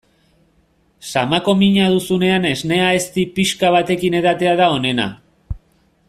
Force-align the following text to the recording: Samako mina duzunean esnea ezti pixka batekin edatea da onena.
Samako 1.09 1.53
mina 1.59 1.89
duzunean 1.97 2.49
esnea 2.53 2.87
ezti 3.01 3.27
pixka 3.39 3.73
batekin 3.79 4.17
edatea 4.23 4.59
da 4.63 4.71
onena. 4.79 5.07